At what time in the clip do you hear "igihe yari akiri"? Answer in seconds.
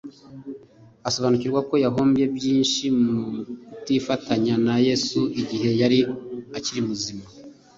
5.41-6.81